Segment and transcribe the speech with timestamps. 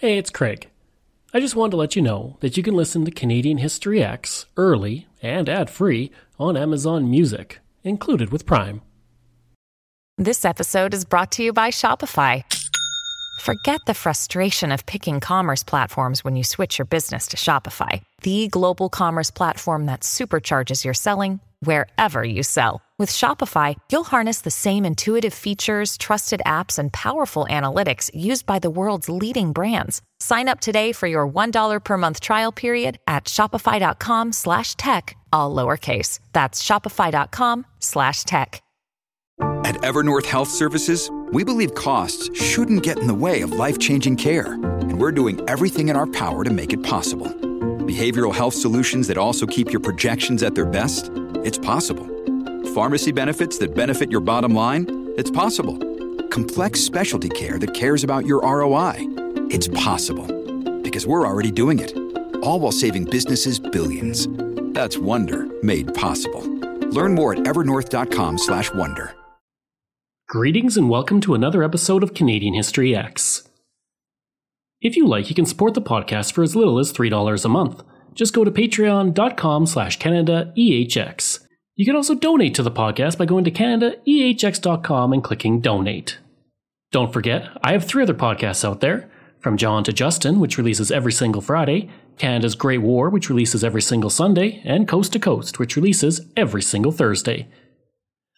[0.00, 0.70] Hey, it's Craig.
[1.34, 4.46] I just wanted to let you know that you can listen to Canadian History X
[4.56, 8.80] early and ad free on Amazon Music, included with Prime.
[10.16, 12.44] This episode is brought to you by Shopify.
[13.42, 18.48] Forget the frustration of picking commerce platforms when you switch your business to Shopify, the
[18.48, 22.82] global commerce platform that supercharges your selling wherever you sell.
[22.98, 28.58] With Shopify, you'll harness the same intuitive features, trusted apps, and powerful analytics used by
[28.58, 30.02] the world's leading brands.
[30.18, 35.54] Sign up today for your $1 per month trial period at shopify.com slash tech, all
[35.54, 36.18] lowercase.
[36.34, 38.62] That's shopify.com slash tech.
[39.64, 44.52] At Evernorth Health Services, we believe costs shouldn't get in the way of life-changing care,
[44.52, 47.28] and we're doing everything in our power to make it possible.
[47.28, 51.10] Behavioral health solutions that also keep your projections at their best?
[51.42, 52.06] It's possible.
[52.74, 55.14] Pharmacy benefits that benefit your bottom line?
[55.16, 55.78] It's possible.
[56.28, 58.96] Complex specialty care that cares about your ROI?
[59.50, 60.26] It's possible.
[60.82, 61.96] Because we're already doing it.
[62.42, 64.28] All while saving businesses billions.
[64.74, 66.42] That's Wonder made possible.
[66.90, 69.14] Learn more at evernorth.com/wonder.
[70.28, 73.48] Greetings and welcome to another episode of Canadian History X.
[74.82, 77.82] If you like, you can support the podcast for as little as $3 a month.
[78.14, 81.46] Just go to patreon.com slash CanadaEHX.
[81.76, 86.18] You can also donate to the podcast by going to CanadaEHX.com and clicking donate.
[86.92, 89.10] Don't forget, I have three other podcasts out there.
[89.38, 93.80] From John to Justin, which releases every single Friday, Canada's Great War, which releases every
[93.80, 97.48] single Sunday, and Coast to Coast, which releases every single Thursday.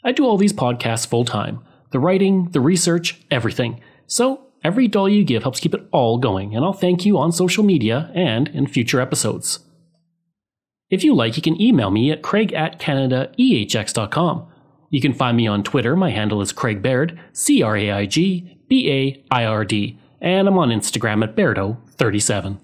[0.05, 3.81] I do all these podcasts full time the writing, the research, everything.
[4.07, 7.33] So every dollar you give helps keep it all going, and I'll thank you on
[7.33, 9.61] social media and in future episodes.
[10.91, 14.47] If you like, you can email me at craig at canadaehx.com.
[14.91, 15.97] You can find me on Twitter.
[15.97, 19.99] My handle is Craig Baird, C R A I G B A I R D,
[20.21, 22.59] and I'm on Instagram at Bairdo37.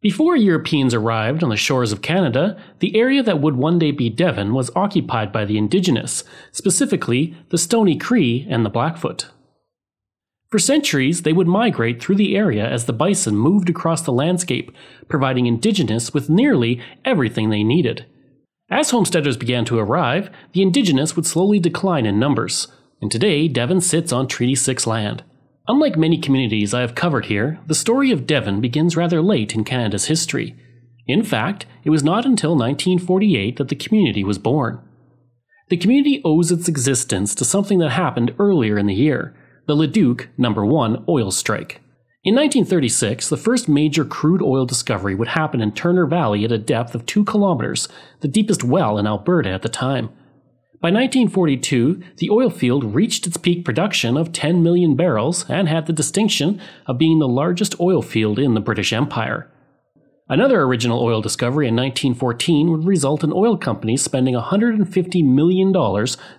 [0.00, 4.08] Before Europeans arrived on the shores of Canada, the area that would one day be
[4.08, 6.22] Devon was occupied by the Indigenous,
[6.52, 9.30] specifically the Stoney Cree and the Blackfoot.
[10.50, 14.70] For centuries, they would migrate through the area as the bison moved across the landscape,
[15.08, 18.06] providing Indigenous with nearly everything they needed.
[18.70, 22.68] As homesteaders began to arrive, the Indigenous would slowly decline in numbers,
[23.02, 25.24] and today Devon sits on Treaty 6 land.
[25.68, 29.64] Unlike many communities I have covered here, the story of Devon begins rather late in
[29.64, 30.56] Canada's history.
[31.06, 34.80] In fact, it was not until 1948 that the community was born.
[35.68, 39.34] The community owes its existence to something that happened earlier in the year
[39.66, 40.50] the Leduc No.
[40.52, 41.82] 1 oil strike.
[42.24, 46.56] In 1936, the first major crude oil discovery would happen in Turner Valley at a
[46.56, 47.86] depth of 2 kilometers,
[48.20, 50.08] the deepest well in Alberta at the time.
[50.80, 55.86] By 1942, the oil field reached its peak production of 10 million barrels and had
[55.86, 59.50] the distinction of being the largest oil field in the British Empire.
[60.28, 65.74] Another original oil discovery in 1914 would result in oil companies spending $150 million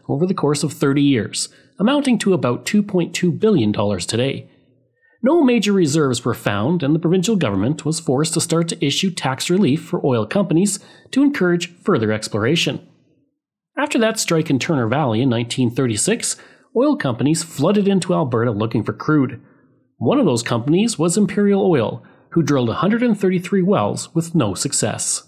[0.08, 4.50] over the course of 30 years, amounting to about $2.2 billion today.
[5.22, 9.12] No major reserves were found, and the provincial government was forced to start to issue
[9.12, 10.80] tax relief for oil companies
[11.12, 12.88] to encourage further exploration.
[13.78, 16.36] After that strike in Turner Valley in 1936,
[16.76, 19.42] oil companies flooded into Alberta looking for crude.
[19.98, 25.28] One of those companies was Imperial Oil, who drilled 133 wells with no success.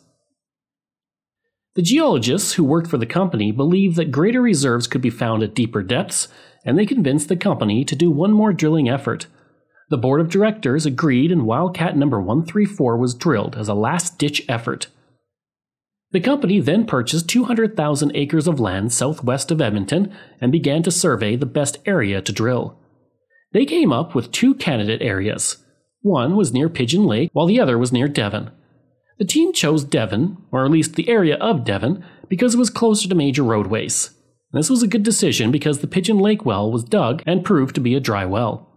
[1.76, 5.56] The geologists who worked for the company believed that greater reserves could be found at
[5.56, 6.28] deeper depths,
[6.66, 9.28] and they convinced the company to do one more drilling effort.
[9.90, 14.44] The board of directors agreed, and Wildcat number 134 was drilled as a last ditch
[14.50, 14.88] effort.
[16.12, 21.36] The company then purchased 200,000 acres of land southwest of Edmonton and began to survey
[21.36, 22.78] the best area to drill.
[23.54, 25.58] They came up with two candidate areas.
[26.02, 28.52] One was near Pigeon Lake, while the other was near Devon.
[29.20, 33.08] The team chose Devon, or at least the area of Devon, because it was closer
[33.08, 34.10] to major roadways.
[34.52, 37.82] This was a good decision because the Pigeon Lake well was dug and proved to
[37.82, 38.68] be a dry well.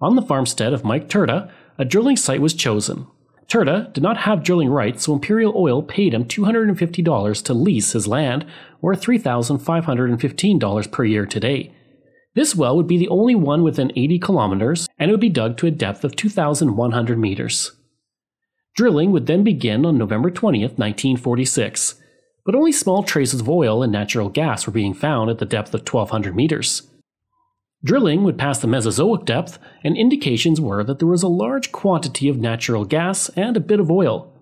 [0.00, 3.06] On the farmstead of Mike Turta, a drilling site was chosen,
[3.48, 8.08] Turta did not have drilling rights, so Imperial Oil paid him $250 to lease his
[8.08, 8.46] land,
[8.80, 11.72] or $3,515 per year today.
[12.34, 15.56] This well would be the only one within 80 kilometers, and it would be dug
[15.58, 17.72] to a depth of 2,100 meters.
[18.74, 21.94] Drilling would then begin on November 20, 1946,
[22.44, 25.72] but only small traces of oil and natural gas were being found at the depth
[25.74, 26.82] of 1,200 meters.
[27.84, 32.30] Drilling would pass the Mesozoic depth, and indications were that there was a large quantity
[32.30, 34.32] of natural gas and a bit of oil.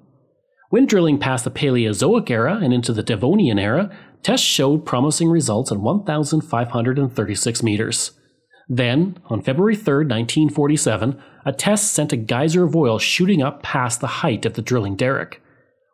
[0.71, 3.91] When drilling passed the Paleozoic era and into the Devonian era,
[4.23, 8.13] tests showed promising results at 1,536 meters.
[8.69, 14.01] Then, on February 3, 1947, a test sent a geyser of oil shooting up past
[14.01, 15.43] the height of the drilling derrick.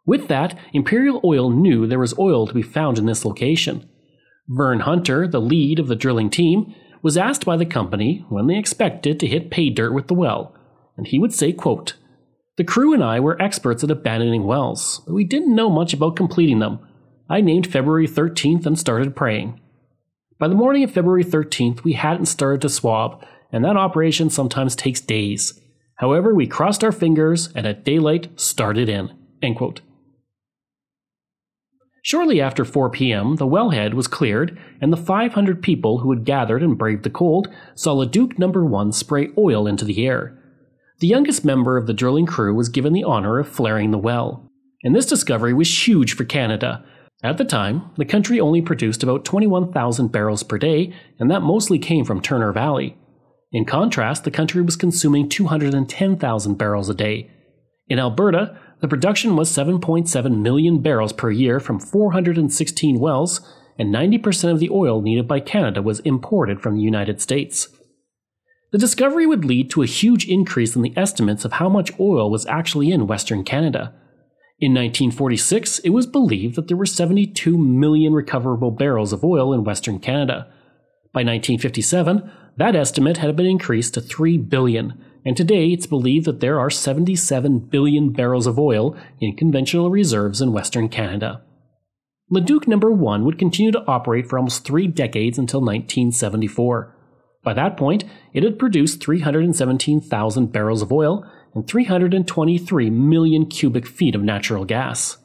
[0.04, 3.88] With that, Imperial Oil knew there was oil to be found in this location.
[4.48, 8.58] Vern Hunter, the lead of the drilling team, was asked by the company when they
[8.58, 10.54] expected to hit pay dirt with the well,
[10.96, 11.94] and he would say, quote,
[12.56, 16.16] The crew and I were experts at abandoning wells, but we didn't know much about
[16.16, 16.80] completing them.
[17.30, 19.60] I named February 13th and started praying.
[20.38, 24.76] By the morning of February 13th, we hadn't started to swab, and that operation sometimes
[24.76, 25.60] takes days.
[25.96, 29.12] However, we crossed our fingers and at daylight started in.
[29.42, 29.80] End quote.
[32.08, 36.62] Shortly after 4 p.m., the wellhead was cleared, and the 500 people who had gathered
[36.62, 40.34] and braved the cold saw Leduc Number 1 spray oil into the air.
[41.00, 44.50] The youngest member of the drilling crew was given the honor of flaring the well.
[44.82, 46.82] And this discovery was huge for Canada.
[47.22, 51.78] At the time, the country only produced about 21,000 barrels per day, and that mostly
[51.78, 52.96] came from Turner Valley.
[53.52, 57.30] In contrast, the country was consuming 210,000 barrels a day.
[57.86, 63.40] In Alberta, the production was 7.7 million barrels per year from 416 wells,
[63.78, 67.68] and 90% of the oil needed by Canada was imported from the United States.
[68.70, 72.30] The discovery would lead to a huge increase in the estimates of how much oil
[72.30, 73.94] was actually in Western Canada.
[74.60, 79.64] In 1946, it was believed that there were 72 million recoverable barrels of oil in
[79.64, 80.46] Western Canada.
[81.12, 86.40] By 1957, that estimate had been increased to 3 billion, and today it's believed that
[86.40, 91.42] there are 77 billion barrels of oil in conventional reserves in Western Canada.
[92.30, 96.96] Leduc Number 1 would continue to operate for almost three decades until 1974.
[97.44, 104.14] By that point, it had produced 317,000 barrels of oil and 323 million cubic feet
[104.14, 105.18] of natural gas.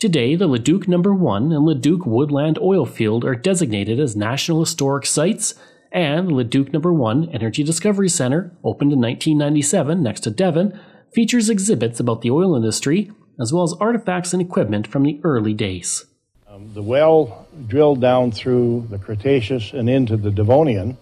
[0.00, 5.04] Today, the Leduc Number 1 and Leduc Woodbend Oil Field are designated as National Historic
[5.04, 5.54] Sites
[5.92, 10.78] and the Leduc Number 1 Energy Discovery Center, opened in 1997 next to Devon,
[11.12, 15.54] features exhibits about the oil industry as well as artifacts and equipment from the early
[15.54, 16.06] days.
[16.48, 20.96] Um, the well drilled down through the Cretaceous and into the Devonian,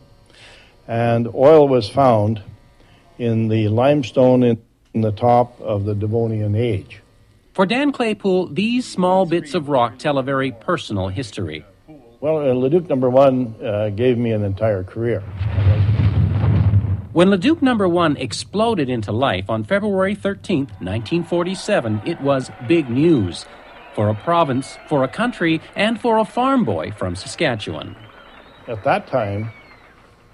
[0.86, 2.42] and oil was found
[3.18, 4.62] in the limestone in,
[4.92, 7.00] in the top of the Devonian age.
[7.54, 11.64] For Dan Claypool, these small bits of rock tell a very personal history.
[12.18, 15.20] Well, uh, Leduc number one uh, gave me an entire career.
[17.12, 23.44] When Leduc number one exploded into life on February 13, 1947, it was big news
[23.94, 27.96] for a province, for a country, and for a farm boy from Saskatchewan.
[28.66, 29.52] At that time,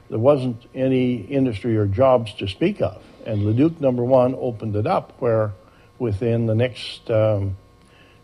[0.08, 3.02] there wasn't any industry or jobs to speak of.
[3.26, 5.52] And Leduc number one opened it up where
[5.98, 7.56] within the next um,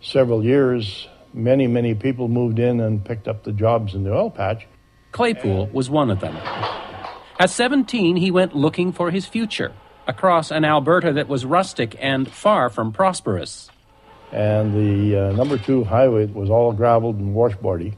[0.00, 1.08] several years,
[1.38, 4.66] many, many people moved in and picked up the jobs in the oil patch.
[5.12, 6.36] Claypool was one of them.
[7.38, 9.72] At 17, he went looking for his future
[10.06, 13.70] across an Alberta that was rustic and far from prosperous.
[14.32, 17.94] And the uh, number two highway was all graveled and washboardy.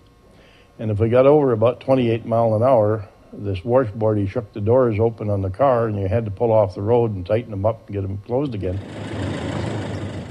[0.78, 4.98] And if we got over about 28 mile an hour, this washboardy shook the doors
[4.98, 7.64] open on the car, and you had to pull off the road and tighten them
[7.64, 8.78] up and get them closed again.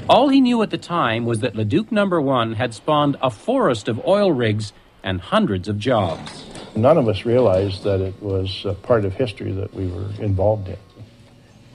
[0.09, 3.88] All he knew at the time was that Leduc Number One had spawned a forest
[3.88, 4.73] of oil rigs
[5.03, 6.47] and hundreds of jobs.
[6.75, 10.67] None of us realized that it was a part of history that we were involved
[10.67, 10.77] in.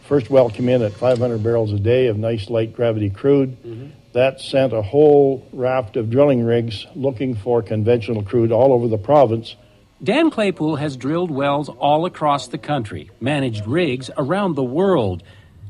[0.02, 3.56] First well came in at 500 barrels a day of nice light gravity crude.
[3.62, 3.90] Mm-hmm.
[4.14, 8.98] That sent a whole raft of drilling rigs looking for conventional crude all over the
[8.98, 9.54] province.
[10.02, 15.22] Dan Claypool has drilled wells all across the country, managed rigs around the world,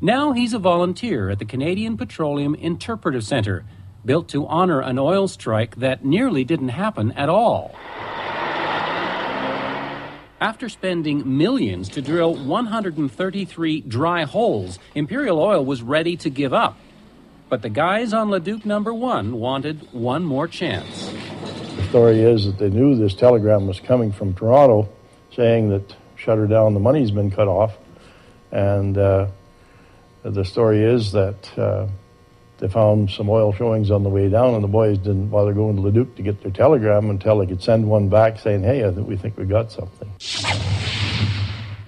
[0.05, 3.65] now he's a volunteer at the Canadian Petroleum Interpretive Center,
[4.05, 7.75] built to honor an oil strike that nearly didn't happen at all.
[10.43, 16.77] After spending millions to drill 133 dry holes, Imperial Oil was ready to give up.
[17.49, 21.11] But the guys on Leduc number one wanted one more chance.
[21.77, 24.87] The story is that they knew this telegram was coming from Toronto
[25.35, 27.79] saying that shut her down, the money's been cut off.
[28.53, 29.29] And uh,
[30.31, 31.87] the story is that uh,
[32.59, 35.77] they found some oil showings on the way down, and the boys didn't bother going
[35.77, 38.93] to Leduc to get their telegram until they could send one back saying, "Hey, I
[38.93, 40.11] think we think we got something."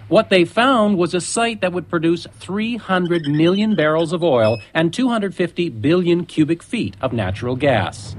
[0.09, 4.95] What they found was a site that would produce 300 million barrels of oil and
[4.95, 8.15] 250 billion cubic feet of natural gas.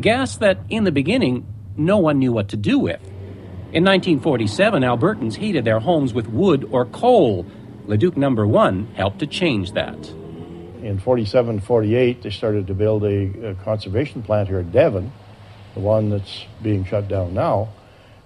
[0.00, 3.00] Gas that, in the beginning, no one knew what to do with.
[3.72, 7.46] In 1947, Albertans heated their homes with wood or coal
[7.86, 10.08] Leduc number one helped to change that.
[10.82, 15.12] In 47, 48, they started to build a, a conservation plant here at Devon,
[15.74, 17.68] the one that's being shut down now.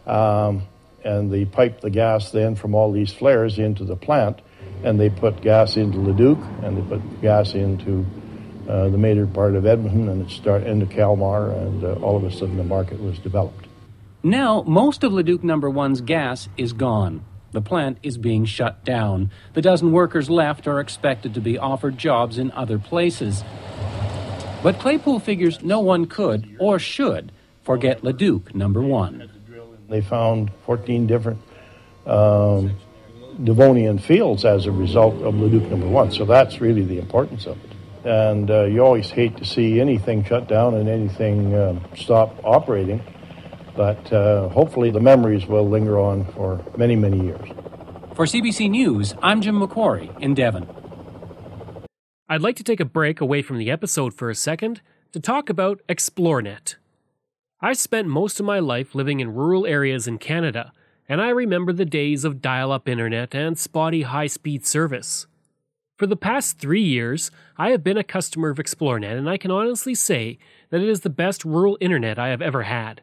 [0.06, 0.62] Um,
[1.04, 4.40] and they piped the gas then from all these flares into the plant,
[4.82, 8.04] and they put gas into Leduc, and they put gas into
[8.68, 12.24] uh, the major part of Edmonton, and it start into Calmar, and uh, all of
[12.24, 13.66] a sudden the market was developed.
[14.22, 17.22] Now, most of Leduc Number One's gas is gone.
[17.56, 19.30] The plant is being shut down.
[19.54, 23.42] The dozen workers left are expected to be offered jobs in other places.
[24.62, 27.32] But Claypool figures no one could or should
[27.62, 29.30] forget Leduc Number One.
[29.88, 31.40] They found 14 different
[32.04, 32.76] um,
[33.42, 36.10] Devonian fields as a result of Leduc Number One.
[36.12, 37.70] So that's really the importance of it.
[38.06, 43.02] And uh, you always hate to see anything shut down and anything uh, stop operating.
[43.76, 47.48] But uh, hopefully the memories will linger on for many, many years.
[48.14, 50.66] For CBC News, I'm Jim McQuarrie in Devon.
[52.28, 54.80] I'd like to take a break away from the episode for a second
[55.12, 56.76] to talk about Xplornet.
[57.60, 60.72] I spent most of my life living in rural areas in Canada,
[61.08, 65.26] and I remember the days of dial up internet and spotty high speed service.
[65.96, 69.50] For the past three years, I have been a customer of Xplornet, and I can
[69.50, 70.38] honestly say
[70.70, 73.02] that it is the best rural internet I have ever had.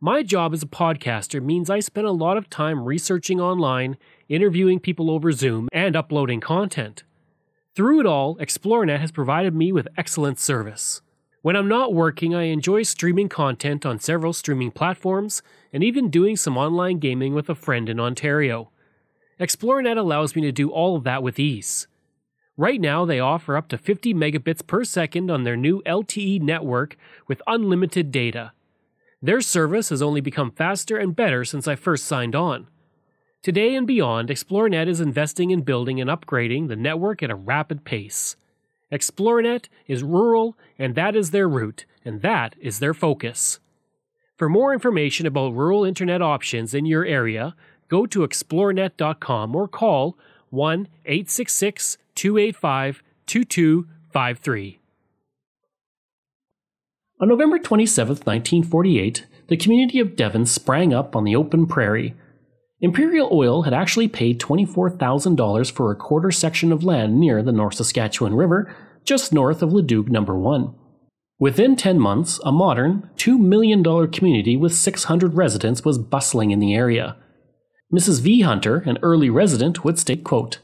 [0.00, 3.96] My job as a podcaster means I spend a lot of time researching online,
[4.28, 7.02] interviewing people over Zoom, and uploading content.
[7.74, 11.02] Through it all, Xplornet has provided me with excellent service.
[11.42, 16.36] When I'm not working, I enjoy streaming content on several streaming platforms and even doing
[16.36, 18.70] some online gaming with a friend in Ontario.
[19.40, 21.88] Xplornet allows me to do all of that with ease.
[22.56, 26.96] Right now, they offer up to 50 megabits per second on their new LTE network
[27.26, 28.52] with unlimited data.
[29.20, 32.68] Their service has only become faster and better since I first signed on.
[33.42, 37.84] Today and beyond, Xplornet is investing in building and upgrading the network at a rapid
[37.84, 38.36] pace.
[38.92, 43.58] Xplornet is rural, and that is their route, and that is their focus.
[44.36, 47.56] For more information about rural internet options in your area,
[47.88, 50.16] go to xplornet.com or call
[50.50, 54.78] 1 866 285 2253.
[57.20, 62.14] On November 27, 1948, the community of Devon sprang up on the open prairie.
[62.80, 67.74] Imperial Oil had actually paid $24,000 for a quarter section of land near the North
[67.74, 68.72] Saskatchewan River,
[69.02, 70.72] just north of Leduc Number 1.
[71.40, 73.82] Within 10 months, a modern, $2 million
[74.12, 77.16] community with 600 residents was bustling in the area.
[77.92, 78.20] Mrs.
[78.20, 78.42] V.
[78.42, 80.58] Hunter, an early resident, would state, quote,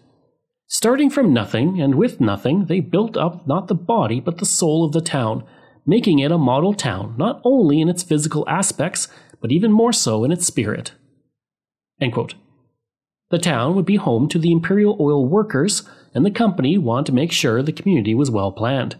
[0.68, 4.84] Starting from nothing and with nothing, they built up not the body but the soul
[4.84, 5.44] of the town,
[5.86, 9.08] making it a model town not only in its physical aspects,
[9.40, 10.92] but even more so in its spirit.
[13.30, 15.82] The town would be home to the Imperial Oil workers,
[16.14, 18.96] and the company wanted to make sure the community was well planned.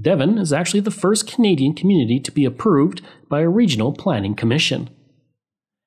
[0.00, 4.90] Devon is actually the first Canadian community to be approved by a regional planning commission.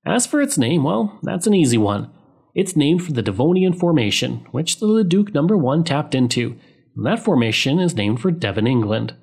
[0.06, 2.10] As for its name, well, that's an easy one.
[2.54, 6.58] It's named for the Devonian Formation, which the Leduc Number 1 tapped into,
[6.96, 9.16] and that formation is named for Devon, England.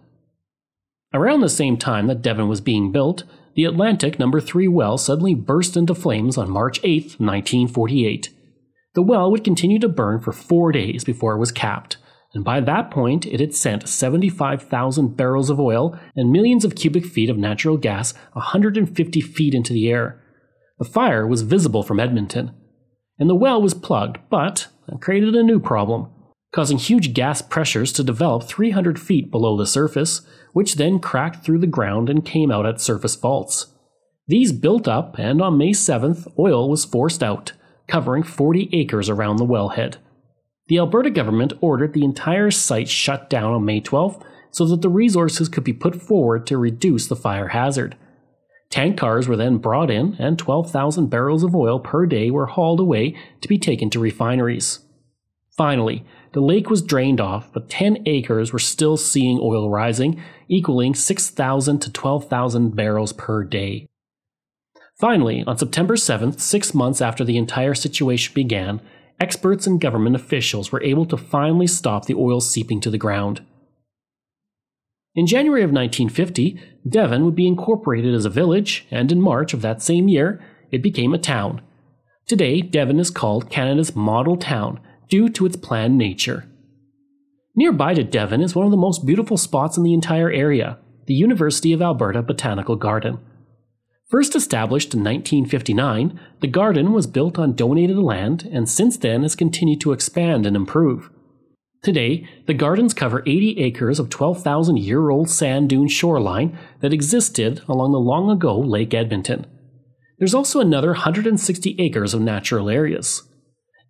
[1.14, 3.24] Around the same time that Devon was being built,
[3.54, 8.30] the Atlantic Number 3 well suddenly burst into flames on March 8, 1948.
[8.94, 11.96] The well would continue to burn for four days before it was capped,
[12.34, 17.06] and by that point it had sent 75,000 barrels of oil and millions of cubic
[17.06, 20.22] feet of natural gas 150 feet into the air.
[20.78, 22.52] The fire was visible from Edmonton,
[23.18, 26.10] and the well was plugged, but that created a new problem,
[26.52, 31.58] causing huge gas pressures to develop 300 feet below the surface, which then cracked through
[31.58, 33.66] the ground and came out at surface faults.
[34.26, 37.52] These built up, and on May 7th, oil was forced out,
[37.86, 39.96] covering 40 acres around the wellhead.
[40.68, 44.90] The Alberta government ordered the entire site shut down on May 12th so that the
[44.90, 47.96] resources could be put forward to reduce the fire hazard.
[48.70, 52.80] Tank cars were then brought in, and 12,000 barrels of oil per day were hauled
[52.80, 54.80] away to be taken to refineries.
[55.56, 56.04] Finally,
[56.38, 61.80] the lake was drained off, but 10 acres were still seeing oil rising, equaling 6,000
[61.80, 63.88] to 12,000 barrels per day.
[65.00, 68.80] Finally, on September 7th, six months after the entire situation began,
[69.18, 73.44] experts and government officials were able to finally stop the oil seeping to the ground.
[75.16, 76.56] In January of 1950,
[76.88, 80.40] Devon would be incorporated as a village, and in March of that same year,
[80.70, 81.62] it became a town.
[82.28, 84.78] Today, Devon is called Canada's model town
[85.08, 86.46] due to its planned nature.
[87.54, 91.14] Nearby to Devon is one of the most beautiful spots in the entire area, the
[91.14, 93.18] University of Alberta Botanical Garden.
[94.08, 99.34] First established in 1959, the garden was built on donated land and since then has
[99.34, 101.10] continued to expand and improve.
[101.82, 107.60] Today, the gardens cover 80 acres of 12,000 year old sand dune shoreline that existed
[107.68, 109.46] along the long ago Lake Edmonton.
[110.18, 113.27] There's also another 160 acres of natural areas.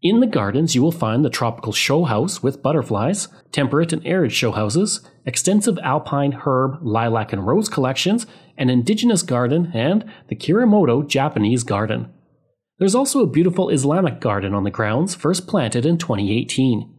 [0.00, 4.32] In the gardens, you will find the tropical show house with butterflies, temperate and arid
[4.32, 8.24] show houses, extensive alpine herb, lilac, and rose collections,
[8.56, 12.12] an indigenous garden, and the Kurimoto Japanese garden.
[12.78, 16.94] There's also a beautiful Islamic garden on the grounds, first planted in 2018.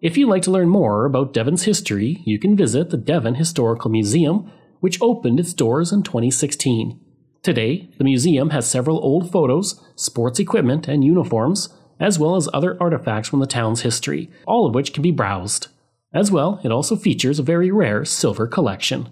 [0.00, 3.90] If you'd like to learn more about Devon's history, you can visit the Devon Historical
[3.90, 4.48] Museum,
[4.78, 7.00] which opened its doors in 2016.
[7.42, 12.80] Today, the museum has several old photos, sports equipment, and uniforms, as well as other
[12.80, 15.66] artifacts from the town's history, all of which can be browsed.
[16.14, 19.08] As well, it also features a very rare silver collection.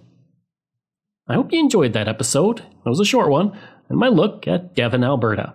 [1.29, 2.61] I hope you enjoyed that episode.
[2.61, 3.57] It was a short one,
[3.89, 5.55] and my look at Devon, Alberta.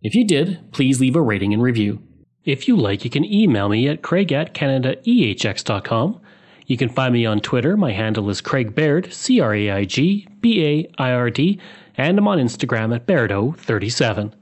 [0.00, 2.02] If you did, please leave a rating and review.
[2.44, 6.20] If you like, you can email me at craig at canadaehx.com.
[6.66, 7.76] You can find me on Twitter.
[7.76, 11.58] My handle is Craig Baird, C R A I G B A I R D,
[11.96, 14.32] and I'm on Instagram at Bairdo37.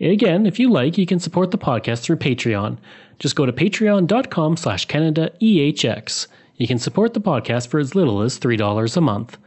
[0.00, 2.78] Again, if you like, you can support the podcast through Patreon.
[3.20, 6.26] Just go to patreon.com slash CanadaEHX.
[6.56, 9.38] You can support the podcast for as little as $3 a month.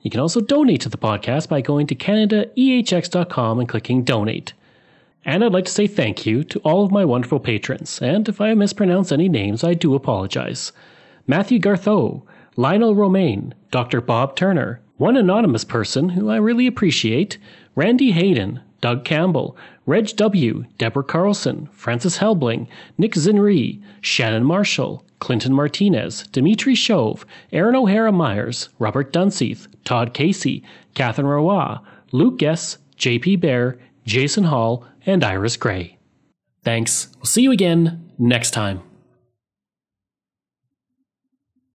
[0.00, 4.52] You can also donate to the podcast by going to CanadaEHX.com and clicking Donate.
[5.24, 8.40] And I'd like to say thank you to all of my wonderful patrons, and if
[8.40, 10.72] I mispronounce any names, I do apologize.
[11.28, 12.22] Matthew Gartho,
[12.56, 14.00] Lionel Romaine, Dr.
[14.00, 17.38] Bob Turner, one anonymous person who I really appreciate,
[17.76, 22.66] Randy Hayden, Doug Campbell, Reg W., Deborah Carlson, Francis Helbling,
[22.98, 30.64] Nick Zinri, Shannon Marshall, Clinton Martinez, Dimitri Shove, Aaron O'Hara Myers, Robert Dunseith, Todd Casey,
[30.94, 31.76] Catherine Roy,
[32.10, 35.98] Luke Guess, JP Bear, Jason Hall, and Iris Gray.
[36.64, 37.08] Thanks.
[37.16, 38.82] We'll see you again next time.